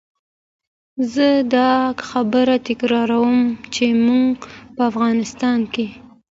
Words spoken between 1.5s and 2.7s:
دا خبره